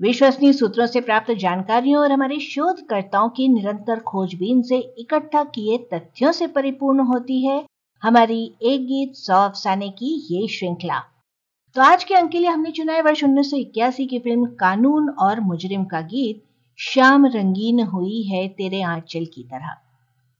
विश्वसनीय 0.00 0.52
सूत्रों 0.52 0.86
से 0.86 1.00
प्राप्त 1.00 1.30
जानकारियों 1.34 2.02
और 2.02 2.12
हमारे 2.12 2.38
शोधकर्ताओं 2.40 3.28
की 3.28 3.46
निरंतर 3.48 4.00
खोजबीन 4.00 4.60
से 4.62 4.78
इकट्ठा 4.98 5.42
किए 5.44 5.78
तथ्यों 5.92 6.30
से 6.32 6.46
परिपूर्ण 6.46 7.00
होती 7.00 7.40
है। 7.46 7.64
हमारी 8.02 8.42
एक 8.62 8.86
गीत 8.86 9.16
सौ 9.16 9.36
अफसाने 9.44 9.88
की 9.90 10.12
ये 10.30 10.46
श्रृंखला। 10.48 10.98
तो 11.76 11.82
आज 11.82 12.04
के 12.04 12.14
अंक 12.14 12.30
के 12.30 12.38
लिए 12.38 12.48
हमने 12.48 12.70
चुना 12.70 12.92
है 12.92 13.02
वर्ष 13.02 13.24
उन्नीस 13.24 13.50
की 14.00 14.18
फ़िल्म 14.18 14.46
कानून 14.60 15.08
और 15.18 15.40
मुजरिम 15.40 15.84
का 15.84 16.00
गीत 16.06 16.42
शाम 16.78 17.26
रंगीन 17.26 17.80
हुई 17.86 18.22
है 18.22 18.46
तेरे 18.48 18.82
आंचल 18.84 19.24
की 19.24 19.42
तरह। 19.42 19.76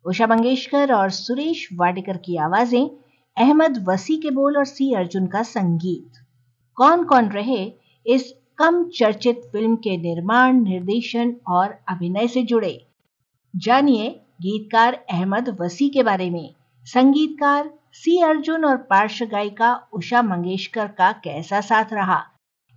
उषा 0.05 0.27
मंगेशकर 0.27 0.93
और 0.93 1.11
सुरेश 1.11 1.69
वाडेकर 1.75 2.17
की 2.17 2.37
आवाज़ें, 2.39 2.91
अहमद 3.37 3.84
वसी 3.89 4.17
के 4.17 4.31
बोल 4.31 4.56
और 4.56 4.64
सी 4.67 4.92
अर्जुन 4.95 5.27
का 5.27 5.42
संगीत। 5.45 6.27
कौन 6.79 7.05
कौन 7.05 7.29
रहे 7.31 7.64
इस 8.06 8.34
कम 8.59 8.84
चर्चित 8.89 9.41
फ़िल्म 9.53 9.77
के 9.77 9.97
निर्माण, 9.97 10.62
निर्देशन 10.62 11.37
और 11.47 11.78
अभिनय 11.89 12.27
से 12.28 12.42
जुड़े। 12.42 12.87
जानिए 13.56 14.09
गीतकार 14.42 14.95
अहमद 15.11 15.56
वसी 15.61 15.89
के 15.89 16.03
बारे 16.03 16.31
में। 16.31 16.55
संगीतकार 16.84 17.70
सी 17.92 18.23
अर्जुन 18.23 18.64
और 18.64 18.77
पार्श्व 18.77 19.27
गायिका 19.27 19.89
उषा 19.92 20.23
मंगेशकर 20.23 20.89
का 20.89 21.12
कैसा 21.12 21.61
साथ 21.61 21.84
रहा? 21.92 22.23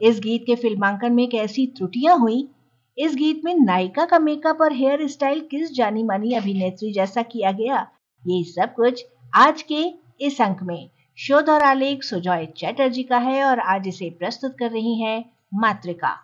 इस 0.01 0.19
गीत 0.19 0.43
के 0.47 0.55
फिल्मांकन 0.55 1.13
में 1.13 1.29
कैसी 1.29 1.67
त्रुटियाँ 1.67 2.17
हुई? 2.17 2.47
इस 2.97 3.15
गीत 3.15 3.41
में 3.45 3.55
नायिका 3.55 4.05
का 4.05 4.19
मेकअप 4.19 4.61
और 4.61 4.73
हेयर 4.73 5.07
स्टाइल 5.07 5.47
किस 5.51 5.73
जानी 5.73 6.03
मानी 6.03 6.33
अभिनेत्री 6.33 6.93
जैसा 6.93 7.21
किया 7.21 7.51
गया? 7.51 7.87
ये 8.27 8.43
सब 8.43 8.73
कुछ 8.73 9.05
आज 9.35 9.61
के 9.61 9.93
इस 10.21 10.41
अंक 10.41 10.63
में। 10.63 10.89
शोध 11.17 11.49
और 11.49 11.61
आलेख 11.61 12.03
सुजॉय 12.03 12.45
चैटर्जी 12.45 13.03
का 13.03 13.17
है 13.17 13.43
और 13.43 13.59
आज 13.59 13.87
इसे 13.87 14.09
प्रस्तुत 14.09 14.57
कर 14.59 14.71
रही 14.71 15.01
हैं 15.01 15.40
मातृका। 15.53 16.17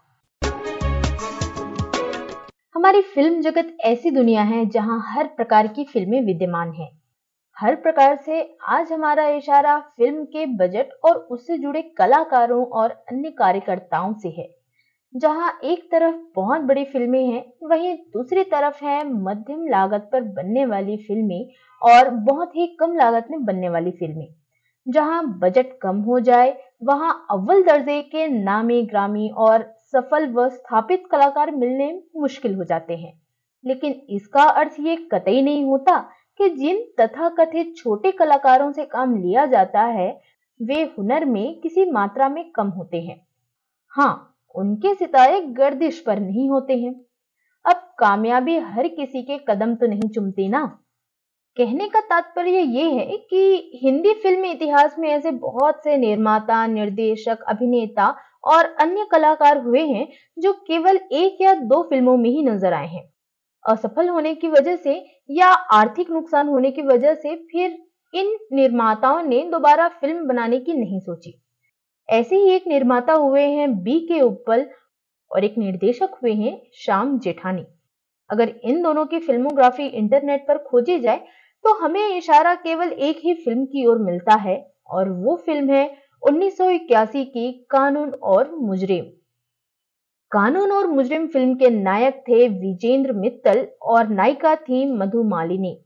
हमारी 2.76 3.02
फ़िल्म 3.02 3.42
जगत 3.42 3.78
ऐसी 3.80 4.12
दुनिया 4.12 4.42
है 4.42 4.66
जहाँ 4.66 5.04
हर 5.08 5.28
प्रकार 5.28 5.68
की 5.68 5.84
फ़िल्में 5.84 6.22
विद्यमान 6.22 6.72
हैं। 6.72 6.90
हर 7.58 7.76
प्रकार 7.76 8.16
से 8.16 8.58
आज 8.68 8.92
हमारा 8.92 9.28
इशारा 9.28 9.80
फ़िल्म 9.80 10.24
के 10.26 10.46
बजट 10.46 10.90
और 11.06 11.16
उससे 11.16 11.58
जुड़े 11.58 11.82
कलाकारों 11.82 12.66
और 12.66 12.90
अन्य 12.90 13.32
कार्यकर्ताओं 13.32 14.14
से 14.14 14.30
है। 14.30 14.48
जहाँ 15.16 15.60
एक 15.64 15.88
तरफ़ 15.92 16.16
बहुत 16.36 16.62
बड़ी 16.62 16.84
फ़िल्में 16.86 17.26
हैं, 17.26 17.44
वहीं 17.64 17.96
दूसरी 18.14 18.44
तरफ़ 18.44 18.84
है 18.86 19.04
मध्यम 19.14 19.68
लागत 19.68 20.10
पर 20.12 20.22
बनने 20.22 20.66
वाली 20.66 20.98
फ़िल्में 20.98 21.50
और 21.82 22.10
बहुत 22.10 22.56
ही 22.56 22.68
कम 22.80 22.96
लागत 22.96 23.28
में 23.32 23.46
बनने 23.46 23.70
वाली 23.70 23.92
फ़िल्में। 23.92 24.28
जहाँ 24.90 25.40
बजट 25.40 25.68
कम 25.82 25.98
हो 25.98 26.20
जाए, 26.20 26.58
वहाँ 26.84 27.26
अव्वल 27.32 27.64
दर्जे 27.64 28.02
के 28.02 28.28
नामी, 28.28 28.82
ग्रामी 28.82 29.30
और 29.30 29.74
सफल 29.78 30.28
व 30.28 30.50
स्थापित 30.50 31.04
कलाकार 31.12 31.52
मिलने 31.52 32.04
मुश्किल 32.16 32.56
हो 32.56 32.64
जाते 32.64 32.98
हैं। 32.98 33.22
लेकिन 33.66 33.92
इसका 34.10 34.44
अर्थ 34.44 34.76
ये 34.80 34.96
कतई 34.96 35.42
नहीं 35.42 35.66
होता 35.66 35.98
कि 36.38 36.50
जिन 36.50 36.84
तथा 37.00 37.30
कथित 37.30 37.74
छोटे 37.78 38.12
कलाकारों 38.12 38.72
से 38.72 38.86
काम 38.86 39.16
लिया 39.18 39.46
जाता 39.46 39.82
है, 39.82 40.22
वे 40.62 40.84
हुनर 40.98 41.26
में 41.26 41.60
किसी 41.60 41.92
मात्रा 41.92 42.30
में 42.30 42.52
कम 42.52 42.68
होते 42.68 43.02
हैं। 43.02 43.28
हाँ 43.90 44.36
उनके 44.56 44.96
सितारे 44.96 45.42
गर्दिश 45.42 46.00
पर 46.00 46.20
नहीं 46.20 46.50
होते 46.50 46.78
हैं। 46.78 46.96
अब 47.66 47.76
कामयाबी 48.00 48.58
हर 48.58 48.88
किसी 48.88 49.24
के 49.24 49.38
कदम 49.38 49.76
तो 49.76 49.88
नहीं 49.88 50.10
चुमती 50.10 50.48
ना। 50.48 50.80
कहने 51.58 51.88
का 51.90 52.00
तात्पर्य 52.00 52.60
ये 52.62 52.90
है 52.90 53.18
कि 53.30 53.80
हिंदी 53.84 54.14
फ़िल्म 54.14 54.46
इतिहास 54.46 54.96
में 55.00 55.08
ऐसे 55.10 55.32
बहुत 55.34 55.84
से 55.84 55.96
निर्माता, 55.98 56.66
निर्देशक, 56.68 57.38
अभिनेता 57.48 58.08
और 58.46 58.66
अन्य 58.82 59.06
कलाकार 59.12 59.58
हुए 59.58 59.82
हैं 59.84 60.08
जो 60.38 60.52
केवल 60.68 61.00
एक 61.14 61.38
या 61.42 61.54
दो 61.54 61.82
फ़िल्मों 61.84 62.16
में 62.18 62.30
ही 62.30 62.44
नज़र 62.44 62.74
आए 62.74 62.88
हैं। 62.88 63.04
असफल 63.66 64.10
होने 64.10 64.34
की 64.36 64.48
वजह 64.48 64.76
से 64.76 64.94
या 65.30 65.48
आर्थिक 65.48 66.10
नुकसान 66.12 66.48
होने 66.48 66.72
की 66.72 66.82
वजह 66.82 67.14
से 67.14 67.36
फिर 67.52 67.78
इन 68.14 68.38
निर्माताओं 68.54 69.22
ने 69.24 69.42
दोबारा 69.52 69.88
फ़िल्म 70.02 70.28
बनाने 70.28 70.60
की 70.60 70.74
नहीं 70.74 71.00
सोची। 71.00 71.34
ऐसे 72.10 72.36
ही 72.36 72.50
एक 72.50 72.68
निर्माता 72.68 73.14
हुए 73.14 73.46
हैं 73.48 73.74
बी 73.84 74.00
के 74.08 74.22
उप्पल 74.22 74.66
और 75.32 75.44
एक 75.44 75.58
निर्देशक 75.58 76.20
हुए 76.24 76.34
हैं 76.34 76.62
श्याम 76.76 77.18
जेठानी। 77.20 77.66
अगर 78.30 78.54
इन 78.64 78.82
दोनों 78.84 79.06
की 79.06 79.20
फिल्मोग्राफी 79.20 79.86
इंटरनेट 79.88 80.46
पर 80.48 80.58
खोजी 80.64 81.00
जाए 81.00 81.26
तो 81.68 81.74
हमें 81.74 82.18
इशारा 82.18 82.54
केवल 82.56 82.92
एक 83.06 83.18
ही 83.24 83.34
फ़िल्म 83.36 83.66
की 83.66 83.86
ओर 83.86 83.98
मिलता 84.00 84.36
है 84.36 84.56
और 84.90 85.10
वो 85.10 85.36
फ़िल्म 85.36 85.70
है 85.70 85.98
1981 86.24 87.24
की 87.26 87.52
कानून 87.70 88.10
और 88.10 88.52
मुजरिम। 88.56 89.06
कानून 90.32 90.72
और 90.72 90.88
मुजरिम 90.88 91.28
फ़िल्म 91.28 91.56
के 91.56 91.70
नायक 91.70 92.24
थे 92.30 92.48
विजेंद्र 92.48 93.14
मित्तल 93.14 93.68
और 93.82 94.08
नायिका 94.08 94.56
थी 94.56 94.86
मधु 94.94 95.24
मालिनी। 95.24 95.78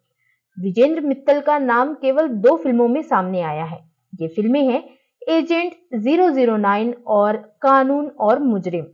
विजेंद्र 0.58 1.02
मित्तल 1.02 1.42
का 1.42 1.58
नाम 1.60 1.94
केवल 1.94 2.28
दो 2.28 2.56
फ़िल्मों 2.58 2.88
में 2.88 3.02
सामने 3.02 3.42
आया 3.42 3.64
है। 3.64 3.84
ये 4.14 4.28
फ़िल्में 4.28 4.62
हैं 4.62 4.84
एजेंट 5.30 5.74
009 6.06 6.94
और 7.08 7.38
कानून 7.62 8.08
और 8.20 8.40
मुजरिम। 8.40 8.86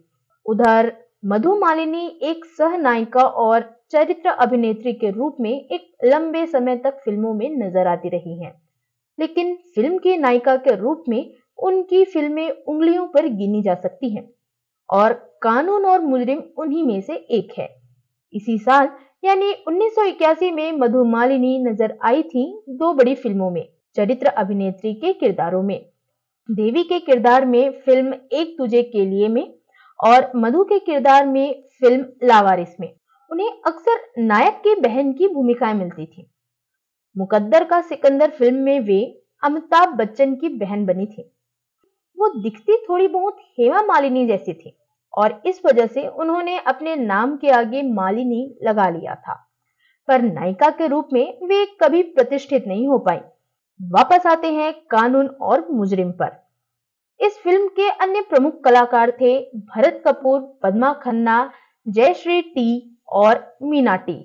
उधर 0.46 0.94
मधु 1.26 1.60
मालिनी 1.60 2.08
एक 2.24 2.46
सह 2.46 2.78
नायिका 2.78 3.22
और 3.22 3.77
चरित्र 3.92 4.30
अभिनेत्री 4.30 4.94
के 4.94 5.10
रूप 5.10 5.38
में 5.40 5.52
एक 5.52 6.06
लंबे 6.06 6.46
समय 6.48 6.76
तक 6.76 7.00
फ़िल्मों 7.06 7.34
में 7.34 7.50
नज़र 7.58 7.88
आती 7.88 8.10
रही 8.10 8.44
हैं। 8.44 8.52
लेकिन 9.20 9.56
फ़िल्म 9.76 9.98
की 9.98 10.18
नायिका 10.18 10.56
के 10.56 10.76
रूप 10.76 11.04
में 11.10 11.34
उनकी 11.60 12.04
फ़िल्में 12.06 12.50
उंगलियों 12.50 13.06
पर 13.08 13.28
गिनी 13.28 13.62
जा 13.62 13.76
सकती 13.76 14.10
हैं 14.10 14.28
और 14.90 15.14
कानून 15.42 15.86
और 15.86 16.02
मुजरिम 16.02 16.42
उन्हीं 16.58 16.84
में 16.84 17.02
से 17.02 17.14
एक 17.14 17.54
है। 17.58 17.68
इसी 18.34 18.58
साल, 18.58 18.90
यानी 19.24 19.52
1981 19.68 20.52
में 20.52 20.72
मधु 20.72 21.04
मालिनी 21.04 21.58
नज़र 21.60 21.98
आई 22.04 22.24
थी 22.24 22.64
दो 22.70 22.94
बड़ी 22.94 23.16
फ़िल्मों 23.16 23.50
में, 23.52 23.68
चरित्र 23.96 24.28
अभिनेत्री 24.28 24.94
के 24.94 25.14
किरदारों 25.14 25.64
में। 25.64 25.80
देवी 26.50 26.84
के 26.84 27.00
किरदार 27.00 27.46
में 27.46 27.72
फ़िल्म 27.86 28.14
एक 28.34 28.56
तुझे 28.58 28.84
के 28.84 29.06
लिए 29.06 29.28
में 29.28 29.54
और 30.00 30.32
मधु 30.36 30.64
के 30.64 30.80
किरदार 30.80 31.26
में 31.28 31.64
फ़िल्म 31.80 32.06
लावारिस 32.24 32.80
में। 32.80 32.97
उन्हें 33.32 33.50
अक्सर 33.66 34.12
नायक 34.18 34.54
की 34.54 34.76
बहन 34.76 35.14
की 35.14 35.28
भूमिकाएँ 35.28 35.74
मिलती 35.74 36.06
थी। 36.06 36.32
मुकद्दर 37.18 37.64
का 37.64 37.82
सिकंदर 37.82 38.30
फ़िल्म 38.30 38.60
में 38.60 38.80
वे 38.80 39.22
अमिताभ 39.44 39.90
बच्चन 39.90 40.36
की 40.36 40.50
बहन 40.50 40.86
बनी 40.86 41.06
थी। 41.06 41.32
वो 42.20 42.42
दिखती 42.42 42.78
थोड़ी 42.90 43.08
बहुत 43.08 43.38
हेमा 43.60 43.82
मालिनी 43.82 44.28
जैसी 44.28 44.54
थी 44.54 44.78
और 45.18 45.42
इस 45.46 45.62
वजह 45.66 45.88
से 45.88 46.08
उन्होंने 46.08 46.60
अपने 46.60 46.96
नाम 46.96 47.38
के 47.38 47.50
आगे 47.50 47.82
मालिनी 47.84 48.56
लगा 48.64 48.90
लिया 48.90 49.16
था। 49.16 49.44
पर 50.08 50.22
नायिका 50.22 50.70
के 50.70 50.88
रूप 50.88 51.10
में 51.14 51.48
वे 51.48 51.66
कभी 51.66 52.04
प्रतिष्ठित 52.04 52.68
नहीं 52.68 52.88
हो 52.88 52.98
पाई। 52.98 53.18
वापस 53.82 54.26
आते 54.26 54.54
हैं 54.54 54.74
कानून 54.74 55.28
और 55.28 55.68
मुजरिम 55.72 56.12
पर। 56.12 56.48
इस 57.20 57.40
फ़िल्म 57.40 57.68
के 57.68 57.90
अन्य 57.90 58.22
प्रमुख 58.22 58.64
कलाकार 58.64 59.12
थे 59.12 59.40
भरत 59.56 60.04
कपूर, 60.08 60.60
पद्मा 60.64 60.94
खन्ना, 60.94 61.52
जयश्री 61.88 62.42
टी 62.42 62.97
और 63.10 63.58
मीनाटी। 63.64 64.18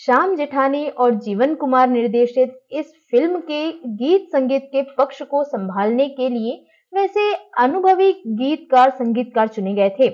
श्याम 0.00 0.34
जेठानी 0.36 0.88
और 0.88 1.14
जीवन 1.14 1.54
कुमार 1.54 1.88
निर्देशित 1.88 2.58
इस 2.70 2.92
फ़िल्म 3.10 3.40
के 3.40 3.70
गीत 3.96 4.28
संगीत 4.32 4.68
के 4.72 4.82
पक्ष 4.98 5.22
को 5.22 5.42
संभालने 5.44 6.08
के 6.08 6.28
लिए 6.28 6.64
वैसे 6.92 7.32
अनुभवी 7.58 8.12
गीतकार, 8.12 8.90
संगीतकार 8.90 9.48
चुने 9.48 9.74
गए 9.74 9.90
थे। 9.90 10.08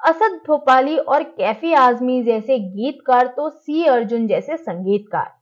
असद 0.00 0.40
भोपाली 0.46 0.96
और 0.96 1.22
कैफी 1.22 1.72
आजमी 1.72 2.22
जैसे 2.22 2.58
गीतकार 2.58 3.26
तो 3.26 3.48
सी 3.50 3.84
अर्जुन 3.84 4.26
जैसे 4.26 4.56
संगीतकार। 4.56 5.32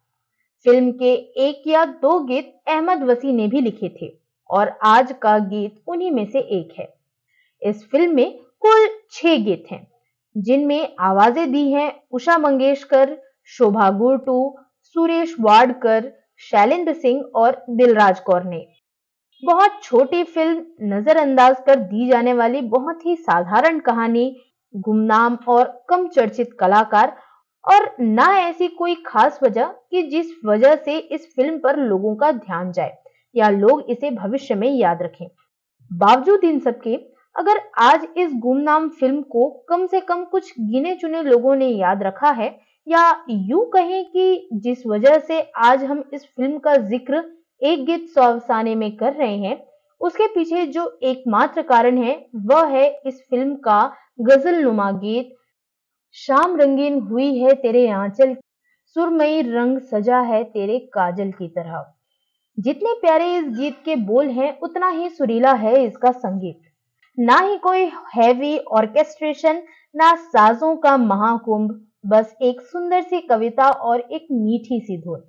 फ़िल्म 0.66 0.90
के 0.92 1.12
एक 1.42 1.62
या 1.66 1.84
दो 1.84 2.18
गीत 2.20 2.54
अहमद 2.68 3.02
वसी 3.02 3.32
ने 3.32 3.46
भी 3.46 3.60
लिखे 3.60 3.88
थे 4.02 4.12
और 4.50 4.72
आज 4.82 5.12
का 5.12 5.38
गीत 5.38 5.82
उन्हीं 5.86 6.10
में 6.10 6.24
से 6.26 6.38
एक 6.38 6.74
है। 6.78 6.88
इस 7.62 7.88
फ़िल्म 7.90 8.14
में 8.14 8.38
कुल 8.60 8.88
छह 9.10 9.36
गीत 9.36 9.64
हैं। 9.70 9.86
जिनमें 10.36 10.96
आवाज़ें 11.00 11.50
दी 11.52 11.70
हैं 11.72 11.92
उषा 12.12 12.38
मंगेशकर, 12.38 13.16
शोभा 13.50 13.90
गुरटू, 13.90 14.56
सुरेश 14.82 15.34
वाडकर, 15.40 16.12
शैलेंद्र 16.42 16.92
सिंह 16.94 17.22
और 17.34 17.62
दिलराज 17.70 18.20
कौर 18.20 18.44
ने। 18.44 18.66
बहुत 19.42 19.80
छोटी 19.82 20.22
फ़िल्म 20.24 20.92
नजरअंदाज 20.92 21.56
कर 21.66 21.76
दी 21.76 22.08
जाने 22.08 22.32
वाली 22.34 22.60
बहुत 22.68 23.06
ही 23.06 23.16
साधारण 23.16 23.78
कहानी, 23.80 24.36
गुमनाम 24.74 25.38
और 25.48 25.66
कम 25.88 26.06
चर्चित 26.08 26.56
कलाकार 26.60 27.16
और 27.64 27.90
ना 28.00 28.26
ऐसी 28.38 28.68
कोई 28.68 28.94
खास 29.06 29.38
वजह 29.42 29.66
कि 29.90 30.02
जिस 30.02 30.26
वजह 30.44 30.74
से 30.76 30.98
इस 30.98 31.26
फ़िल्म 31.36 31.58
पर 31.58 31.76
लोगों 31.78 32.14
का 32.16 32.30
ध्यान 32.32 32.72
जाए 32.72 32.96
या 33.34 33.48
लोग 33.50 33.90
इसे 33.90 34.10
भविष्य 34.10 34.54
में 34.54 34.70
याद 34.70 35.02
रखें। 35.02 35.26
बावजूद 35.90 36.44
इन 36.44 36.58
सबके 36.60 36.96
अगर 37.38 37.60
आज 37.78 38.06
इस 38.16 38.30
गुमनाम 38.34 38.88
फ़िल्म 38.90 39.20
को 39.22 39.48
कम 39.68 39.86
से 39.86 40.00
कम 40.00 40.24
कुछ 40.24 40.52
गिने 40.60 40.94
चुने 40.94 41.22
लोगों 41.22 41.54
ने 41.56 41.68
याद 41.68 42.02
रखा 42.02 42.30
है, 42.30 42.48
या 42.86 43.24
यूँ 43.30 43.64
कहें 43.70 44.04
कि 44.06 44.48
जिस 44.54 44.86
वजह 44.86 45.18
से 45.18 45.40
आज 45.58 45.84
हम 45.84 46.02
इस 46.14 46.24
फ़िल्म 46.26 46.58
का 46.58 46.74
ज़िक्र 46.88 47.22
एक 47.62 47.84
गीत 47.86 48.08
सौसाने 48.08 48.74
में 48.74 48.90
कर 48.96 49.12
रहे 49.12 49.36
हैं, 49.36 49.62
उसके 50.00 50.26
पीछे 50.26 50.66
जो 50.66 50.88
एकमात्र 51.02 51.62
कारण 51.62 51.98
है, 51.98 52.14
वह 52.36 52.66
है 52.66 52.88
इस 53.06 53.22
फ़िल्म 53.30 53.54
का 53.58 53.80
गज़ल 54.20 54.62
नुमा 54.62 54.90
गीत, 54.94 55.34
शाम 56.16 56.56
रंगीन 56.56 57.00
हुई 57.00 57.36
है 57.38 57.54
तेरे 57.56 57.88
आंचल 57.92 58.36
सुरमई 58.96 59.42
रंग 59.44 59.78
सजा 59.80 60.20
है 60.22 60.42
तेरे 60.44 60.78
काजल 60.94 61.30
की 61.32 61.48
तरह। 61.48 61.84
जितने 62.58 62.94
प्यारे 63.00 63.36
इस 63.36 63.44
गीत 63.50 63.82
के 63.84 63.96
बोल 63.96 64.28
हैं, 64.28 64.58
उतना 64.60 64.88
ही 64.88 65.08
सुरीला 65.10 65.52
है 65.54 65.84
इसका 65.84 66.10
संगीत। 66.12 66.60
ना 67.18 67.38
ही 67.40 67.56
कोई 67.58 67.84
हैवी 68.14 68.58
ऑर्केस्ट्रेशन 68.58 69.62
ना 69.94 70.14
साजों 70.16 70.76
का 70.76 70.96
महाकुंभ, 70.96 71.70
बस 72.06 72.36
एक 72.42 72.60
सुंदर 72.60 73.02
सी 73.02 73.20
कविता 73.20 73.68
और 73.68 74.00
एक 74.00 74.26
मीठी 74.32 74.80
सी 74.80 74.98
धुन। 74.98 75.22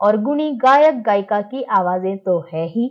और 0.00 0.20
गुणी 0.22 0.50
गायक 0.52 1.02
गायिका 1.02 1.40
की 1.42 1.62
आवाज़ें 1.62 2.18
तो 2.18 2.38
है 2.52 2.66
ही। 2.66 2.88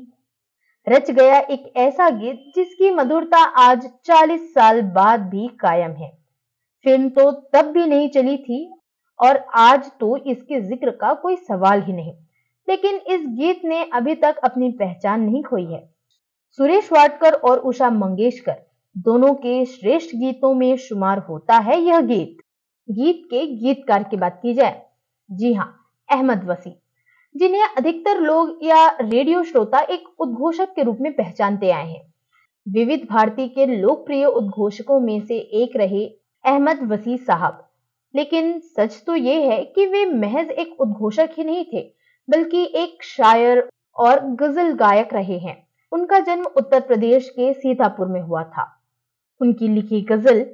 रच 0.87 1.11
गया 1.11 1.39
एक 1.39 1.71
ऐसा 1.77 2.09
गीत 2.09 2.51
जिसकी 2.55 2.89
मधुरता 2.91 3.43
आज 3.59 3.87
40 4.05 4.53
साल 4.53 4.81
बाद 4.81 5.29
भी 5.29 5.47
कायम 5.59 5.91
है। 5.91 6.11
फ़िल्म 6.85 7.09
तो 7.09 7.31
तब 7.31 7.65
भी 7.65 7.85
नहीं 7.87 8.09
चली 8.09 8.37
थी 8.37 8.73
और 9.19 9.45
आज 9.55 9.91
तो 9.99 10.15
इसके 10.17 10.61
ज़िक्र 10.61 10.91
का 10.91 11.13
कोई 11.13 11.35
सवाल 11.35 11.83
ही 11.83 11.93
नहीं। 11.93 12.13
लेकिन 12.67 12.95
इस 12.95 13.27
गीत 13.27 13.61
ने 13.65 13.83
अभी 13.83 14.15
तक 14.15 14.37
अपनी 14.43 14.71
पहचान 14.71 15.21
नहीं 15.21 15.43
खोई 15.43 15.65
है। 15.65 15.92
सुरेश 16.57 16.91
वाडकर 16.91 17.33
और 17.33 17.57
उषा 17.57 17.89
मंगेशकर। 17.89 18.55
दोनों 18.97 19.33
के 19.33 19.65
श्रेष्ठ 19.65 20.15
गीतों 20.15 20.53
में 20.53 20.77
शुमार 20.77 21.17
होता 21.17 21.57
है 21.57 21.79
यह 21.81 22.01
गीत। 22.01 22.37
गीत 22.89 23.23
के 23.25 23.45
गीतकार 23.45 24.03
की 24.03 24.17
बात 24.17 24.39
की 24.43 24.53
जाए। 24.53 24.85
जी 25.31 25.53
हाँ 25.53 25.89
अहमद 26.11 26.43
वसी। 26.43 26.81
जिन्हें 27.35 27.63
अधिकतर 27.77 28.19
लोग 28.19 28.59
या 28.63 28.97
रेडियो 29.01 29.43
श्रोता 29.43 29.79
एक 29.79 30.03
उद्घोषक 30.19 30.73
के 30.75 30.83
रूप 30.83 30.97
में 31.01 31.13
पहचानते 31.13 31.71
आए 31.71 31.87
हैं। 31.87 32.13
विविध 32.69 33.07
भारती 33.09 33.47
के 33.47 33.65
लोकप्रिय 33.65 34.25
उद्घोषकों 34.25 34.99
में 34.99 35.19
से 35.21 35.37
एक 35.37 35.75
रहे 35.75 36.05
अहमद 36.45 36.79
वसी 36.83 37.17
साहब। 37.17 37.67
लेकिन 38.15 38.59
सच 38.59 39.03
तो 39.07 39.15
ये 39.15 39.41
है 39.47 39.63
कि 39.65 39.85
वे 39.85 40.05
महज 40.05 40.49
एक 40.49 40.81
उद्घोषक 40.81 41.29
ही 41.37 41.43
नहीं 41.43 41.65
थे, 41.73 41.93
बल्कि 42.29 42.71
एक 42.75 43.03
शायर 43.03 43.69
और 43.95 44.19
गज़ल 44.19 44.71
गायक 44.71 45.13
रहे 45.13 45.37
हैं। 45.37 45.67
उनका 45.93 46.19
जन्म 46.19 46.45
उत्तर 46.57 46.79
प्रदेश 46.79 47.29
के 47.29 47.53
सीतापुर 47.53 48.07
में 48.07 48.21
हुआ 48.21 48.43
था। 48.43 48.81
उनकी 49.41 49.67
लिखी 49.67 50.01
गज़ल, 50.01 50.45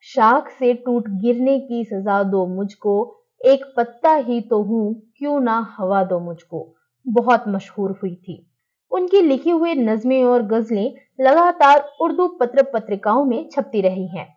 शाख 0.00 0.48
से 0.48 0.74
टूट 0.74 1.08
गिरने 1.08 1.60
की 1.60 1.84
सजा 1.84 2.22
दो 2.22 2.46
मुझको, 2.46 3.20
एक 3.44 3.74
पत्ता 3.76 4.14
ही 4.14 4.40
तो 4.40 4.62
हूँ, 4.62 5.12
क्यों 5.18 5.40
ना 5.40 5.74
हवा 5.78 6.04
दो 6.04 6.20
मुझको। 6.20 6.74
बहुत 7.08 7.44
मशहूर 7.48 7.90
हुई 7.90 8.14
थी। 8.14 8.50
उनकी 8.90 9.22
लिखी 9.22 9.50
हुई 9.50 9.74
नज्में 9.74 10.24
और 10.24 10.42
गजलें 10.42 10.94
लगातार 11.20 11.90
उर्दू 12.00 12.28
पत्र 12.28 12.62
पत्रिकाओं 12.62 13.24
में 13.24 13.48
छपती 13.52 13.80
रही 13.80 14.06
हैं। 14.06 14.34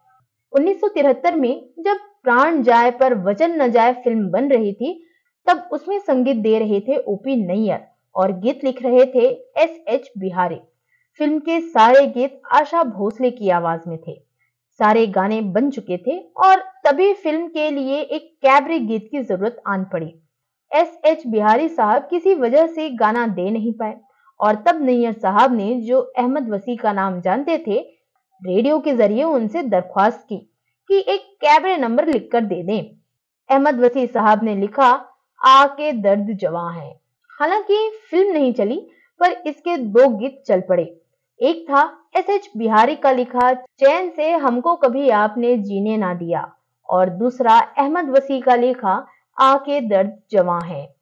1973 0.53 1.35
में 1.35 1.69
जब 1.79 1.97
प्राण 2.23 2.61
जाए 2.61 2.91
पर 2.91 3.13
वचन 3.13 3.61
न 3.61 3.71
जाए 3.71 3.93
फ़िल्म 3.93 4.29
बन 4.29 4.49
रही 4.49 4.73
थी, 4.73 5.07
तब 5.47 5.69
उसमें 5.71 5.99
संगीत 5.99 6.37
दे 6.37 6.59
रहे 6.59 6.79
थे 6.79 6.97
ओपी 6.97 7.35
नैयर। 7.35 7.94
और 8.15 8.31
गीत 8.39 8.63
लिख 8.63 8.81
रहे 8.83 9.05
थे 9.05 9.25
एस 9.57 9.79
एच 9.87 10.11
बिहारी। 10.17 10.59
फ़िल्म 11.19 11.39
के 11.39 11.59
सारे 11.61 12.05
गीत 12.07 12.41
आशा 12.53 12.83
भोसले 12.83 13.31
की 13.31 13.49
आवाज़ 13.51 13.89
में 13.89 13.97
थे। 13.97 14.13
सारे 14.79 15.05
गाने 15.07 15.41
बन 15.41 15.69
चुके 15.71 15.97
थे 15.97 16.17
और 16.45 16.63
तभी 16.85 17.13
फ़िल्म 17.13 17.47
के 17.47 17.69
लिए 17.71 17.99
एक 17.99 18.23
कैबरे 18.41 18.79
गीत 18.81 19.07
की 19.11 19.21
ज़रूरत 19.21 19.61
आन 19.67 19.83
पड़ी। 19.83 20.13
एस 20.71 20.97
एच 21.05 21.25
बिहारी 21.27 21.67
साहब 21.69 22.07
किसी 22.09 22.33
वजह 22.35 22.67
से 22.67 22.89
गाना 22.95 23.25
दे 23.27 23.49
नहीं 23.49 23.71
पाए 23.73 23.95
और 24.39 24.55
तब 24.55 24.81
नैयर 24.81 25.13
साहब 25.13 25.55
ने 25.55 25.73
जो 25.81 25.99
अहमद 25.99 26.49
वसी 26.49 26.75
का 26.75 26.93
नाम 26.93 27.19
जानते 27.21 27.57
थे, 27.57 27.79
रेडियो 28.41 28.79
के 28.79 28.93
ज़रिए 28.93 29.23
उनसे 29.23 29.63
दरख्वास्त 29.63 30.25
की 30.29 30.37
कि 30.89 30.97
एक 31.07 31.21
कैबरे 31.41 31.77
नंबर 31.77 32.07
लिखकर 32.07 32.43
दे 32.43 32.61
दें। 32.63 32.83
अहमद 33.49 33.79
वसी 33.79 34.05
साहब 34.07 34.43
ने 34.43 34.55
लिखा, 34.55 34.89
आके 35.41 35.91
दर्द 35.91 36.35
जवा 36.37 36.69
है। 36.71 37.04
हालाँकि 37.39 37.89
फ़िल्म 38.11 38.33
नहीं 38.33 38.53
चली, 38.53 38.77
पर 39.19 39.31
इसके 39.47 39.77
दो 39.77 40.07
गीत 40.09 40.43
चल 40.47 40.61
पड़े। 40.61 40.83
एक 41.39 41.65
था 41.69 41.81
एस 42.17 42.29
एच 42.29 42.49
बिहारी 42.57 42.95
का 42.95 43.11
लिखा, 43.11 43.53
चैन 43.53 44.09
से 44.09 44.31
हमको 44.31 44.75
कभी 44.75 45.09
आपने 45.09 45.57
जीने 45.57 45.97
ना 45.97 46.13
दिया। 46.13 46.51
और 46.89 47.09
दूसरा 47.09 47.59
अहमद 47.77 48.09
वसी 48.09 48.41
का 48.41 48.55
लिखा 48.55 49.07
आके 49.37 49.79
दर्द 49.81 50.17
जवा 50.31 50.59
है। 50.59 50.95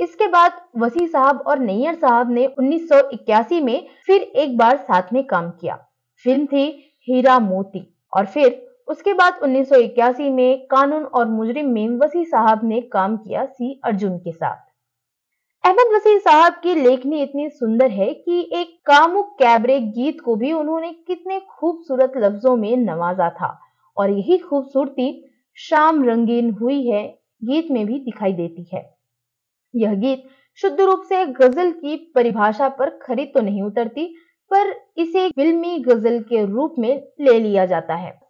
इसके 0.00 0.26
बाद 0.26 0.60
वसी 0.76 1.06
साहब 1.06 1.42
और 1.46 1.58
नैयर 1.58 1.94
साहब 1.94 2.30
ने 2.30 2.46
1981 2.60 3.60
में 3.60 3.86
फिर 4.06 4.22
एक 4.22 4.56
बार 4.56 4.76
साथ 4.76 5.12
में 5.12 5.22
काम 5.26 5.50
किया। 5.50 5.76
फ़िल्म 6.24 6.46
थी 6.46 6.66
हीरा 7.08 7.38
मोती 7.38 7.86
और 8.16 8.26
फिर 8.26 8.66
उसके 8.88 9.12
बाद 9.12 9.40
1981 9.42 10.30
में 10.30 10.66
कानून 10.66 11.04
और 11.04 11.28
मुजरिम 11.28 11.68
में 11.68 11.88
वसी 11.88 12.24
साहब 12.24 12.60
ने 12.64 12.80
काम 12.80 13.16
किया 13.16 13.44
सी 13.44 13.80
अर्जुन 13.84 14.18
के 14.18 14.32
साथ। 14.32 14.63
अहमद 15.64 15.94
वसीम 15.94 16.18
साहब 16.18 16.52
की 16.52 16.74
लेखनी 16.74 17.22
इतनी 17.22 17.48
सुंदर 17.50 17.90
है 17.90 18.14
कि 18.14 18.50
एक 18.52 18.76
कामुक 18.86 19.28
कैबरे 19.38 19.80
गीत 19.80 20.20
को 20.20 20.36
भी 20.36 20.52
उन्होंने 20.52 20.92
कितने 20.92 21.40
खूबसूरत 21.40 22.12
लफ्जों 22.16 22.56
में 22.56 22.76
नवाजा 22.76 23.30
था। 23.30 23.60
और 23.96 24.10
यही 24.10 24.38
खूबसूरती 24.38 25.24
शाम 25.54 26.04
रंगीन 26.04 26.50
हुई 26.50 26.86
है, 26.86 27.18
गीत 27.44 27.68
में 27.70 27.86
भी 27.86 27.98
दिखाई 27.98 28.32
देती 28.32 28.66
है। 28.74 28.96
यह 29.76 29.94
गीत 29.94 30.28
शुद्ध 30.56 30.80
रूप 30.80 31.02
से 31.08 31.26
गज़ल 31.26 31.70
की 31.70 32.12
परिभाषा 32.14 32.68
पर 32.68 32.90
खरीद 33.02 33.32
तो 33.34 33.40
नहीं 33.40 33.62
उतरती, 33.62 34.14
पर 34.50 34.74
इसे 34.96 35.28
फिल्मी 35.28 35.78
गज़ल 35.78 36.20
के 36.20 36.44
रूप 36.44 36.74
में 36.78 37.08
ले 37.20 37.40
लिया 37.40 37.66
जाता 37.66 37.94
है। 37.94 38.20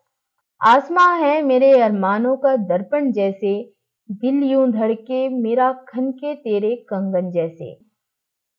आसमां 0.60 1.20
है 1.20 1.42
मेरे 1.42 1.80
अरमानों 1.80 2.36
का 2.36 2.56
दर्पण 2.56 3.12
जैसे 3.12 3.73
दिल 4.10 4.42
यूँ 4.42 4.70
धड़के, 4.70 5.28
मेरा 5.28 5.72
खन 5.88 6.10
के 6.12 6.34
तेरे 6.34 6.74
कंगन 6.88 7.30
जैसे। 7.30 7.76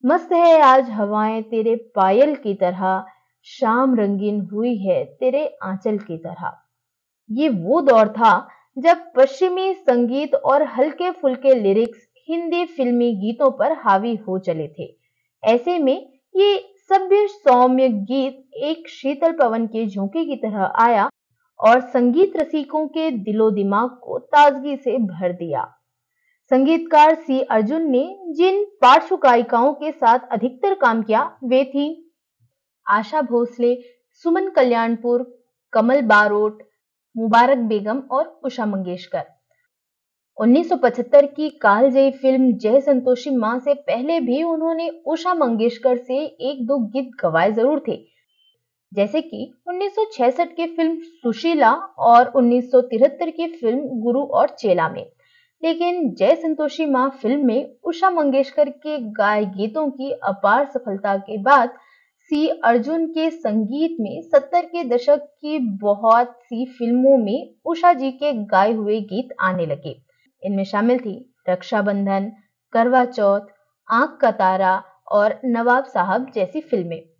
मस्त 0.04 0.32
है 0.32 0.60
आज 0.62 0.90
हवाएँ 0.90 1.42
तेरे 1.42 1.75
पायल 1.96 2.36
की 2.36 2.54
तरह, 2.54 3.06
शाम 3.48 3.96
रंगीन 3.96 4.42
हुई 4.54 4.75
है 4.78 5.04
तेरे 5.06 5.46
आंचल 5.64 5.98
की 5.98 6.18
तरह। 6.18 6.52
ये 7.30 7.50
वो 7.50 7.82
दौर 7.82 8.10
था 8.10 8.34
जब 8.78 9.06
पश्चिमी 9.16 9.74
संगीत 9.74 10.36
और 10.36 10.64
हल्के 10.70 11.12
फुल्के 11.12 11.54
लिरिक्स 11.54 12.08
हिंदी 12.30 12.66
फिल्मी 12.66 13.14
गीतों 13.16 13.52
पर 13.52 13.78
हावी 13.80 14.16
हो 14.18 14.38
चले 14.40 14.68
थे। 14.70 14.94
ऐसे 15.44 15.78
में 15.80 15.98
ये 16.36 16.58
सभ्य 16.90 17.28
सौम्य 17.28 17.90
गीत 17.90 18.64
एक 18.64 18.88
शीतल 18.90 19.32
पवन 19.32 19.68
के 19.68 19.86
झोंके 19.86 20.25
की 20.25 20.36
तरह 20.36 20.64
आया 20.80 21.10
और 21.60 21.80
संगीत 21.82 22.38
रसिकों 22.38 22.88
के 22.88 23.10
दिलो 23.12 23.50
दिमाग 23.52 23.90
को 24.04 24.20
ताजगी 24.20 24.76
से 24.76 24.98
भर 24.98 25.32
दिया। 25.32 25.64
संगीतकार 26.52 27.16
सी 27.16 27.40
अर्जुन 27.42 27.90
ने 27.92 28.04
जिन 28.34 28.64
पार्श्व 28.82 29.16
गायिकाओं 29.18 29.74
के 29.74 29.92
साथ 29.92 30.28
अधिकतर 30.32 30.74
काम 30.74 31.02
किया, 31.04 31.22
वे 31.44 31.64
थी 31.66 32.14
आशा 32.86 33.22
भोसले, 33.22 33.76
सुमन 34.26 34.50
कल्याणपुर, 34.50 35.24
कमल 35.74 36.02
बारोट, 36.02 36.62
मुबारक 37.16 37.58
बेगम 37.58 38.00
और 38.12 38.40
उषा 38.44 38.66
मंगेशकर। 38.66 39.24
1975 40.38 41.26
की 41.26 41.50
कालजयी 41.50 42.12
फ़िल्म 42.12 42.52
जय 42.58 42.82
संतोषी 42.82 43.30
माँ 43.30 43.60
से 43.60 43.74
पहले 43.74 44.20
भी 44.20 44.42
उन्होंने 44.44 44.90
उषा 45.08 45.34
मंगेशकर 45.34 45.98
से 45.98 46.18
एक 46.24 46.66
दो 46.68 46.78
गीत 46.78 47.12
गवाए 47.22 47.52
ज़रूर 47.52 47.84
थे। 47.88 47.96
जैसे 48.96 49.22
कि 49.22 49.54
1966 49.68 50.46
की 50.46 50.66
फ़िल्म 50.68 51.00
सुशीला 51.00 51.72
और 52.00 52.32
1973 52.36 53.32
की 53.32 53.48
फ़िल्म 53.48 53.80
गुरु 54.02 54.22
और 54.22 54.50
चेला 54.50 54.90
में। 54.90 55.06
लेकिन 55.64 56.14
जय 56.14 56.36
संतोषी 56.36 56.86
माँ 56.86 57.10
फ़िल्म 57.10 57.46
में 57.46 57.75
उषा 57.84 58.10
मंगेशकर 58.10 58.70
के 58.70 58.98
गाय 59.12 59.46
गीतों 59.46 59.90
की 59.90 60.12
अपार 60.12 60.66
सफलता 60.66 61.18
के 61.18 61.38
बाद 61.38 61.70
सी 62.30 62.48
अर्जुन 62.48 63.08
के 63.08 63.30
संगीत 63.30 63.98
में 64.00 64.22
सत्तर 64.22 64.66
के 64.66 64.84
दशक 64.84 65.28
की 65.42 65.60
बहुत 65.60 66.40
सी 66.44 66.66
फ़िल्मों 66.66 67.18
में 67.18 67.56
उषा 67.66 67.94
जी 67.94 68.12
के 68.12 68.34
गाए 68.34 68.74
हुए 68.74 69.02
गीत 69.02 69.36
आने 69.40 69.66
लगे। 69.66 70.02
इनमें 70.44 70.64
शामिल 70.64 71.00
थी 71.00 71.34
रक्षाबंधन, 71.50 72.32
करवा 72.74 73.06
चौथ, 73.06 73.42
आँख 73.92 74.18
का 74.22 74.32
तारा 74.32 74.84
और 75.12 75.40
नवाब 75.46 75.84
साहब 75.84 76.32
जैसी 76.36 76.62
फ़िल्में। 76.62 77.15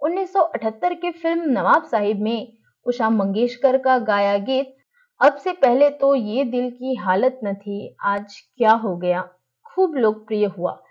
1978 0.00 0.94
की 0.94 1.10
फ़िल्म 1.10 1.42
नवाब 1.50 1.84
साहिब 1.84 2.20
में 2.20 2.52
उषा 2.86 3.10
मंगेशकर 3.10 3.78
का 3.78 3.98
गाया 3.98 4.38
गीत। 4.38 4.76
अब 5.20 5.36
से 5.36 5.52
पहले 5.52 5.90
तो 5.90 6.14
ये 6.14 6.44
दिल 6.44 6.70
की 6.70 6.94
हालत 6.94 7.40
न 7.44 7.54
थी। 7.54 7.96
आज 8.02 8.40
क्या 8.56 8.72
हो 8.72 8.96
गया? 8.96 9.28
खूब 9.66 9.94
लोकप्रिय 9.94 10.44
हुआ। 10.46 10.82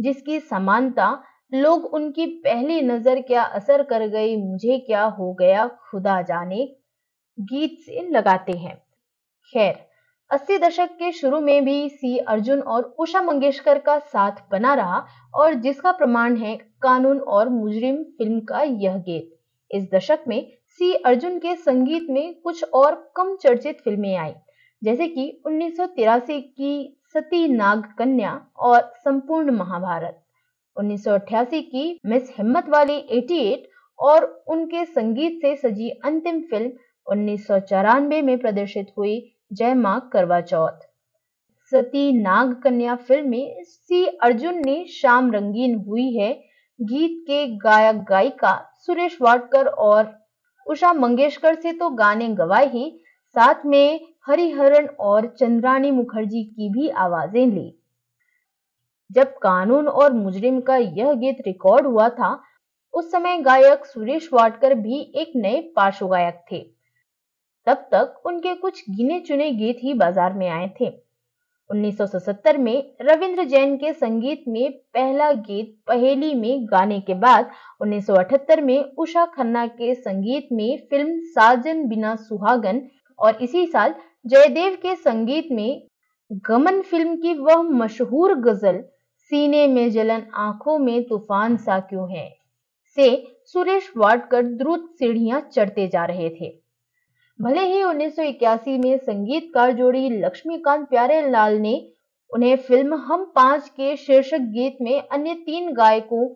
जिसकी 0.00 0.40
समानता, 0.40 1.22
लोग 1.54 1.84
उनकी 1.84 2.26
पहली 2.26 2.82
नज़र 2.82 3.20
क्या 3.20 3.42
असर 3.42 3.82
कर 3.82 4.06
गई, 4.06 4.36
मुझे 4.36 4.78
क्या 4.78 5.04
हो 5.04 5.34
गया 5.34 5.66
खुदा 5.66 6.22
जाने। 6.22 6.76
गीत 7.40 7.78
से 7.86 8.08
लगाते 8.10 8.52
हैं। 8.52 8.76
खैर 9.52 9.93
अस्सी 10.30 10.56
दशक 10.58 10.90
के 10.90 11.10
शुरू 11.12 11.40
में 11.40 11.64
भी 11.64 11.88
सी 11.88 12.16
अर्जुन 12.18 12.60
और 12.60 12.82
उषा 12.98 13.20
मंगेशकर 13.22 13.78
का 13.78 13.98
साथ 13.98 14.40
बना 14.50 14.74
रहा 14.74 15.06
और 15.34 15.54
जिसका 15.54 15.92
प्रमाण 15.92 16.36
है 16.36 16.56
कानून 16.82 17.18
और 17.18 17.48
मुजरिम 17.48 18.02
फ़िल्म 18.18 18.40
का 18.40 18.62
यह 18.62 18.96
गीत 18.98 19.30
इस 19.70 19.84
दशक 19.94 20.24
में 20.28 20.40
सी 20.80 20.92
अर्जुन 21.06 21.38
के 21.38 21.54
संगीत 21.56 22.06
में 22.10 22.34
कुछ 22.34 22.64
और 22.74 22.94
कम 23.16 23.34
चर्चित 23.36 23.80
फ़िल्में 23.80 24.16
आई, 24.16 24.32
जैसे 24.82 25.06
कि 25.08 25.42
उन्नीस 25.46 25.76
सौ 25.76 25.86
तिरासी 25.86 26.40
की 26.40 26.74
सती 27.14 27.46
नाग 27.48 27.84
कन्या 27.98 28.34
और 28.58 28.80
संपूर्ण 28.96 29.50
महाभारत 29.50 30.20
1988 30.76 31.62
की 31.62 32.00
मिस 32.06 32.34
हिम्मत 32.38 32.68
वाली 32.68 33.00
88 33.12 33.56
और 33.98 34.24
उनके 34.48 34.84
संगीत 34.84 35.38
से 35.42 35.54
सजी 35.56 35.90
अंतिम 36.04 36.40
फ़िल्म 36.40 36.70
उन्नीस 37.06 37.46
सौ 37.46 37.58
चौरानवे 37.60 38.20
में 38.22 38.38
प्रदर्शित 38.38 38.92
हुई 38.98 39.14
जय 39.52 39.74
माँ 39.74 40.10
करवा 40.12 40.40
चौथ। 40.40 40.78
सती 41.72 42.12
नाग 42.12 42.54
कन्या 42.54 42.94
फ़िल्म 42.96 43.30
में 43.30 43.62
सी 43.62 44.04
अर्जुन 44.06 44.62
ने 44.64 44.84
शाम 44.90 45.30
रंगीन 45.32 45.74
हुई 45.78 46.10
है। 46.12 46.32
गीत 46.80 47.22
के 47.26 47.46
गायक 47.56 48.02
गायिका 48.04 48.54
सुरेश 48.86 49.18
वाडकर 49.22 49.66
और 49.66 50.12
उषा 50.66 50.92
मंगेशकर 50.92 51.54
से 51.54 51.72
तो 51.72 51.90
गाने 51.90 52.28
गवाए 52.28 52.68
ही। 52.68 52.90
साथ 53.36 53.64
में 53.66 54.00
हरिहरन 54.28 54.86
और 55.00 55.26
चंद्रानी 55.40 55.90
मुखर्जी 55.90 56.44
की 56.44 56.68
भी 56.68 56.88
आवाज़ें 56.88 57.46
ली। 57.46 57.72
जब 59.10 59.38
कानून 59.38 59.88
और 59.88 60.12
मुजरिम 60.12 60.60
का 60.60 60.76
यह 60.76 61.12
गीत 61.12 61.42
रिकॉर्ड 61.46 61.86
हुआ 61.86 62.08
था, 62.08 62.40
उस 62.94 63.10
समय 63.12 63.36
गायक 63.38 63.84
सुरेश 63.86 64.28
वाडकर 64.32 64.74
भी 64.74 65.00
एक 65.14 65.32
नए 65.36 65.60
पार्श्व 65.76 66.08
गायक 66.08 66.44
थे। 66.52 66.60
तब 67.66 67.88
तक 67.92 68.22
उनके 68.26 68.54
कुछ 68.54 68.84
गिने 68.90 69.20
चुने 69.20 69.50
गीत 69.50 69.78
ही 69.82 69.94
बाज़ार 69.94 70.32
में 70.32 70.48
आए 70.48 70.70
थे। 70.80 70.92
1977 71.70 72.58
में 72.58 72.92
रविंद्र 73.00 73.44
जैन 73.44 73.76
के 73.76 73.92
संगीत 73.92 74.44
में 74.48 74.72
पहला 74.72 75.32
गीत 75.32 75.76
पहेली 75.86 76.34
में 76.34 76.66
गाने 76.66 77.00
के 77.00 77.14
बाद 77.14 77.50
1978 77.80 78.60
में 78.60 78.92
उषा 78.98 79.24
खन्ना 79.26 79.66
के 79.66 79.94
संगीत 79.94 80.48
में 80.52 80.86
फ़िल्म 80.90 81.18
साजन 81.20 81.88
बिना 81.88 82.16
सुहागन 82.16 82.82
और 83.18 83.42
इसी 83.42 83.66
साल 83.66 83.94
जयदेव 84.26 84.74
के 84.74 84.94
संगीत 84.94 85.48
में 85.52 85.82
गमन 86.48 86.80
फ़िल्म 86.82 87.16
की 87.16 87.34
वह 87.34 87.62
मशहूर 87.62 88.34
गज़ल, 88.34 88.82
सीने 89.30 89.66
में 89.66 89.90
जलन 89.90 90.22
आँखों 90.34 90.78
में 90.78 91.02
तूफ़ान 91.04 91.56
सा 91.56 91.80
क्यों 91.80 92.10
है? 92.12 92.28
से 92.96 93.26
सुरेश 93.44 93.92
वाडकर 93.96 94.42
द्रुत 94.42 94.94
सीढ़ियाँ 94.98 95.40
चढ़ते 95.40 95.88
जा 95.88 96.04
रहे 96.04 96.30
थे। 96.30 96.63
भले 97.40 97.60
ही 97.60 97.82
1981 97.82 98.78
में 98.78 98.98
संगीतकार 98.98 99.72
जोड़ी 99.72 100.10
लक्ष्मीकांत 100.10 100.88
प्यारे 100.88 101.30
लाल 101.30 101.54
ने 101.54 101.90
उन्हें 102.30 102.56
फ़िल्म 102.56 102.94
हम 102.94 103.32
पाँच 103.34 103.68
के 103.68 103.96
शीर्षक 103.96 104.40
गीत 104.52 104.76
में 104.80 105.08
अन्य 105.08 105.34
तीन 105.34 105.72
गायकों, 105.72 106.28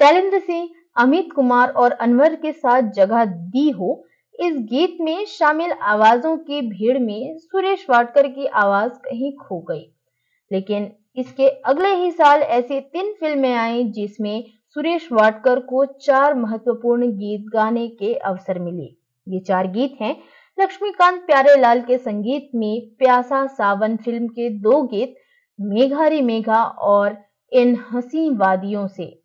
शैलेंद्र 0.00 0.38
सिंह, 0.38 0.68
अमित 0.96 1.32
कुमार 1.32 1.68
और 1.68 1.92
अनवर 1.92 2.34
के 2.34 2.52
साथ 2.52 2.82
जगह 2.82 3.24
दी 3.24 3.70
हो, 3.70 4.04
इस 4.40 4.56
गीत 4.56 4.96
में 5.00 5.24
शामिल 5.26 5.72
आवाजों 5.72 6.36
की 6.36 6.60
भीड़ 6.60 6.98
में 6.98 7.38
सुरेश 7.38 7.86
वाडकर 7.90 8.28
की 8.28 8.46
आवाज़ 8.46 8.92
कहीं 8.92 9.32
खो 9.36 9.60
गई। 9.60 9.90
लेकिन 10.52 10.92
इसके 11.16 11.48
अगले 11.48 11.94
ही 11.94 12.10
साल 12.10 12.42
ऐसी 12.42 12.80
तीन 12.80 13.12
फ़िल्में 13.12 13.54
आई 13.54 13.84
जिसमें 13.84 14.44
सुरेश 14.68 15.08
वाडकर 15.12 15.60
को 15.60 15.84
चार 15.84 16.34
महत्वपूर्ण 16.34 17.10
गीत 17.12 17.44
गाने 17.52 17.88
के 17.88 18.14
अवसर 18.14 18.58
मिले। 18.58 19.05
ये 19.28 19.40
चार 19.40 19.66
गीत 19.66 19.96
हैं। 20.00 20.16
लक्ष्मीकांत 20.58 21.20
प्यारेलाल 21.20 21.80
के 21.80 21.98
संगीत 21.98 22.50
में 22.54 22.80
प्यासा 22.98 23.46
सावन 23.46 23.96
फ़िल्म 23.96 24.28
के 24.28 24.48
दो 24.50 24.82
गीत, 24.82 25.14
मेघारी 25.60 26.20
मेघा 26.20 26.62
और 26.64 27.16
इन 27.52 27.76
हसी 27.92 28.28
वादियों 28.30 28.86
से। 28.86 29.22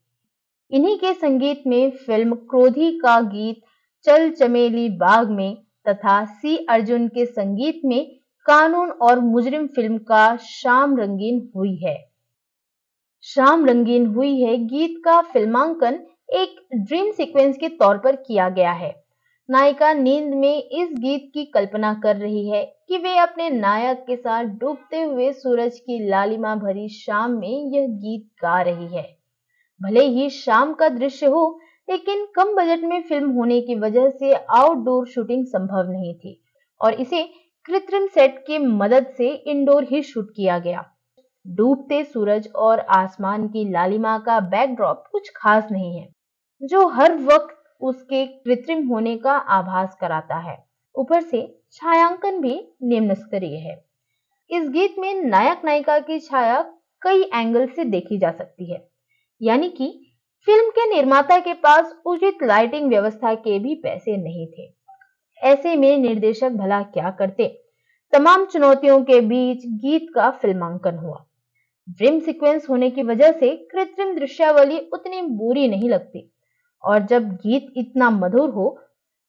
इन्हीं 0.71 0.97
के 0.97 1.13
संगीत 1.13 1.63
में 1.67 1.91
फ़िल्म 1.91 2.35
क्रोधी 2.35 2.91
का 2.99 3.21
गीत, 3.21 3.61
चल 4.03 4.29
चमेली 4.29 4.89
बाग 4.89 5.29
में 5.29 5.55
तथा 5.89 6.25
सी 6.25 6.57
अर्जुन 6.69 7.07
के 7.07 7.25
संगीत 7.25 7.81
में 7.85 8.15
कानून 8.45 8.89
और 8.89 9.19
मुजरिम 9.19 9.67
फ़िल्म 9.67 9.97
का 9.97 10.35
शाम 10.35 10.97
रंगीन 10.97 11.51
हुई 11.55 11.75
है। 11.75 12.11
शाम 13.21 13.65
रंगीन 13.65 14.05
हुई 14.05 14.41
है 14.41 14.57
गीत 14.57 15.01
का 15.05 15.21
फिल्मांकन 15.21 15.99
एक 16.33 16.67
ड्रीम 16.75 17.11
सीक्वेंस 17.11 17.57
के 17.57 17.69
तौर 17.69 17.97
पर 17.97 18.15
किया 18.15 18.49
गया 18.49 18.71
है। 18.71 19.00
नायिका 19.51 19.91
नींद 19.93 20.33
में 20.33 20.69
इस 20.71 20.89
गीत 20.93 21.31
की 21.33 21.43
कल्पना 21.45 21.93
कर 21.93 22.15
रही 22.15 22.47
है 22.49 22.63
कि 22.87 22.97
वे 22.97 23.15
अपने 23.17 23.49
नायक 23.49 24.03
के 24.07 24.15
साथ 24.15 24.43
डूबते 24.59 25.01
हुए 25.01 25.31
सूरज 25.33 25.79
की 25.79 25.99
लालिमा 26.09 26.55
भरी 26.55 26.87
शाम 26.89 27.31
में 27.31 27.73
यह 27.73 27.87
गीत 27.87 28.29
गा 28.43 28.61
रही 28.61 28.87
है। 28.87 29.03
भले 29.81 30.05
ही 30.05 30.29
शाम 30.29 30.73
का 30.73 30.89
दृश्य 30.89 31.25
हो, 31.25 31.59
लेकिन 31.87 32.25
कम 32.35 32.55
बजट 32.55 32.83
में 32.83 33.01
फ़िल्म 33.01 33.31
होने 33.31 33.59
की 33.61 33.75
वजह 33.75 34.09
से 34.09 34.33
आउटडोर 34.33 35.07
शूटिंग 35.07 35.45
संभव 35.47 35.91
नहीं 35.91 36.13
थी 36.15 36.39
और 36.81 36.93
इसे 36.93 37.23
कृत्रिम 37.65 38.07
सेट 38.07 38.43
की 38.47 38.57
मदद 38.57 39.13
से 39.17 39.29
इंडोर 39.29 39.87
ही 39.91 40.01
शूट 40.03 40.29
किया 40.35 40.59
गया। 40.59 40.89
डूबते 41.45 42.03
सूरज 42.03 42.49
और 42.57 42.79
आसमान 42.95 43.47
की 43.47 43.71
लालिमा 43.71 44.17
का 44.17 44.39
बैकड्रॉप 44.39 45.03
कुछ 45.11 45.31
खास 45.35 45.67
नहीं 45.71 45.97
है, 45.99 46.07
जो 46.61 46.87
हर 46.89 47.17
वक्त 47.23 47.57
उसके 47.81 48.25
कृत्रिम 48.25 48.87
होने 48.87 49.17
का 49.17 49.31
आभास 49.31 49.97
कराता 50.01 50.35
है। 50.35 50.65
ऊपर 50.95 51.21
से 51.21 51.59
छायांकन 51.71 52.41
भी 52.41 52.67
निम्न 52.83 53.13
स्तरीय 53.13 53.55
है। 53.55 53.85
इस 54.49 54.69
गीत 54.69 54.95
में 54.99 55.23
नायक 55.23 55.61
नायिका 55.65 55.99
की 55.99 56.19
छाया 56.19 56.61
कई 57.01 57.21
एंगल 57.21 57.67
से 57.67 57.83
देखी 57.85 58.17
जा 58.17 58.31
सकती 58.31 58.71
है। 58.71 58.89
यानी 59.41 59.69
कि 59.69 60.07
फ़िल्म 60.45 60.69
के 60.69 60.95
निर्माता 60.95 61.39
के 61.39 61.53
पास 61.53 61.95
उचित 62.05 62.37
लाइटिंग 62.43 62.89
व्यवस्था 62.89 63.33
के 63.33 63.59
भी 63.59 63.75
पैसे 63.75 64.17
नहीं 64.17 64.47
थे। 64.47 64.73
ऐसे 65.37 65.75
में 65.75 65.97
निर्देशक 65.97 66.49
भला 66.49 66.81
क्या 66.81 67.11
करते? 67.11 67.63
तमाम 68.11 68.45
चुनौतियों 68.45 69.03
के 69.03 69.21
बीच 69.21 69.57
गीत 69.65 70.07
का 70.15 70.31
फिल्मांकन 70.31 70.95
हुआ। 70.95 71.25
ड्रीम 71.89 72.19
सीक्वेंस 72.19 72.69
होने 72.69 72.89
की 72.89 73.03
वजह 73.03 73.31
से 73.31 73.55
कृत्रिम 73.71 74.15
दृश्यावली 74.15 74.79
उतनी 74.79 75.21
बुरी 75.21 75.67
नहीं 75.67 75.89
लगती। 75.89 76.33
और 76.83 77.03
जब 77.05 77.29
गीत 77.37 77.73
इतना 77.77 78.09
मधुर 78.11 78.49
हो 78.49 78.69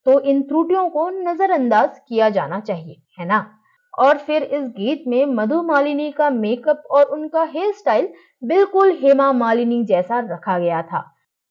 तो 0.07 0.19
इन 0.21 0.43
त्रुटियों 0.43 0.89
को 0.91 1.09
नजरअंदाज 1.11 1.99
किया 1.99 2.29
जाना 2.31 2.61
चाहिए, 2.61 3.03
है 3.19 3.27
ना? 3.27 3.47
और 3.95 4.19
फिर 4.19 4.43
इस 4.45 4.63
गीत 4.69 5.05
में 5.09 5.25
मधु 5.27 5.63
मालिनी 5.63 6.11
का 6.13 6.31
मेकअप 6.31 6.83
और 6.91 7.05
उनका 7.09 7.43
हेयर 7.45 7.73
स्टाइल 7.73 8.09
बिल्कुल 8.43 8.91
हेमा 9.03 9.33
मालिनी 9.33 9.83
जैसा 9.85 10.19
रखा 10.23 10.59
गया 10.59 10.81
था, 10.83 11.05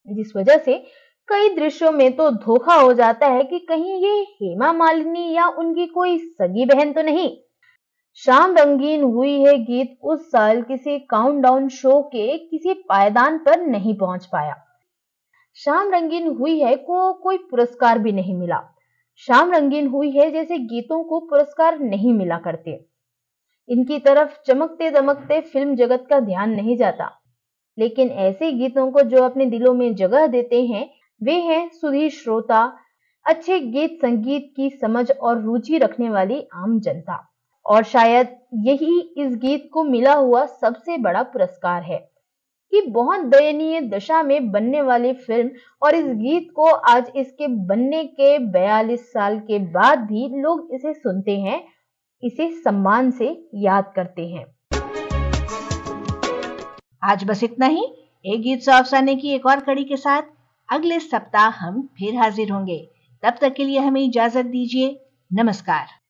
जिस 0.08 0.36
वजह 0.36 0.58
से 0.58 0.76
कई 1.28 1.54
दृश्यों 1.54 1.90
में 1.92 2.12
तो 2.12 2.30
धोखा 2.30 2.74
हो 2.74 2.92
जाता 2.92 3.26
है 3.26 3.42
कि 3.44 3.58
कहीं 3.58 3.94
ये 4.02 4.20
हेमा 4.34 4.72
मालिनी 4.72 5.32
या 5.32 5.46
उनकी 5.48 5.86
कोई 5.86 6.18
सगी 6.18 6.64
बहन 6.66 6.92
तो 6.92 7.02
नहीं। 7.02 7.30
शाम 8.18 8.56
रंगीन 8.56 9.02
हुई 9.04 9.38
है 9.40 9.56
गीत 9.58 9.98
उस 10.04 10.26
साल 10.30 10.62
किसी 10.62 10.98
काउंटडाउन 11.10 11.68
शो 11.68 12.00
के 12.06 12.36
किसी 12.38 12.74
पायदान 12.88 13.38
पर 13.38 13.60
नहीं 13.60 13.96
पहुँच 13.98 14.26
पाया। 14.26 14.54
शाम 15.54 15.90
रंगीन 15.90 16.26
हुई 16.28 16.60
है 16.60 16.76
को 16.76 17.12
कोई 17.12 17.36
पुरस्कार 17.36 17.98
भी 17.98 18.12
नहीं 18.12 18.34
मिला। 18.34 18.62
शाम 19.16 19.52
रंगीन 19.52 19.86
हुई 19.86 20.10
है 20.10 20.30
जैसे 20.30 20.58
गीतों 20.58 21.04
को 21.04 21.20
पुरस्कार 21.20 21.78
नहीं 21.78 22.12
मिला 22.12 22.38
करते। 22.38 22.86
इनकी 23.68 23.98
तरफ़ 23.98 24.40
चमकते 24.46 24.90
दमकते 24.90 25.40
फ़िल्म 25.40 25.74
जगत 25.74 26.06
का 26.10 26.20
ध्यान 26.20 26.50
नहीं 26.50 26.76
जाता। 26.76 27.10
लेकिन 27.78 28.08
ऐसे 28.08 28.52
गीतों 28.52 28.90
को 28.90 29.00
जो 29.02 29.22
अपने 29.22 29.46
दिलों 29.46 29.74
में 29.74 29.94
जगह 29.94 30.26
देते 30.26 30.64
हैं, 30.64 30.90
वे 31.22 31.34
हैं 31.34 31.68
सुधीर 31.68 32.10
श्रोता, 32.10 32.76
अच्छे 33.26 33.60
गीत 33.60 33.98
संगीत 34.02 34.52
की 34.56 34.70
समझ 34.70 35.10
और 35.10 35.40
रुचि 35.40 35.78
रखने 35.78 36.10
वाली 36.10 36.46
आम 36.54 36.80
जनता। 36.80 37.28
और 37.66 37.82
शायद 37.82 38.38
यही 38.54 39.00
इस 39.00 39.36
गीत 39.36 39.70
को 39.72 39.84
मिला 39.84 40.14
हुआ 40.14 40.46
सबसे 40.46 40.98
बड़ा 40.98 41.22
पुरस्कार 41.22 41.82
है। 41.82 42.11
कि 42.74 42.80
बहुत 42.80 43.20
दयनीय 43.20 43.80
दशा 43.80 44.22
में 44.22 44.50
बनने 44.50 44.82
वाली 44.82 45.12
फ़िल्म 45.12 45.50
और 45.82 45.94
इस 45.94 46.06
गीत 46.06 46.48
को 46.56 46.64
आज 46.64 47.12
इसके 47.16 47.48
बनने 47.48 48.04
के 48.04 48.38
42 48.38 49.00
साल 49.00 49.38
के 49.38 49.58
बाद 49.58 49.98
भी 49.98 50.40
लोग 50.40 50.68
इसे 50.72 50.92
सुनते 50.94 51.40
हैं, 51.40 51.64
इसे 52.22 52.50
सम्मान 52.50 53.10
से 53.10 53.48
याद 53.54 53.92
करते 53.96 54.28
हैं। 54.28 54.46
आज 57.02 57.24
बस 57.24 57.44
इतना 57.44 57.66
ही। 57.66 57.86
एक 58.26 58.42
गीत 58.42 58.62
सौ 58.62 58.80
की 59.16 59.34
एक 59.34 59.46
और 59.46 59.60
कड़ी 59.60 59.84
के 59.84 59.96
साथ 59.96 60.22
अगले 60.72 61.00
सप्ताह 61.00 61.48
हम 61.48 61.82
फिर 61.82 62.16
हाजिर 62.16 62.52
होंगे। 62.52 62.88
तब 63.22 63.34
तक 63.40 63.54
के 63.54 63.64
लिए 63.64 63.78
हमें 63.78 64.00
इजाज़त 64.00 64.46
दीजिए। 64.46 65.00
नमस्कार। 65.32 66.01